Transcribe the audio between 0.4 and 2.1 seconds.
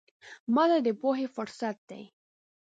ماته د پوهې فرصت دی.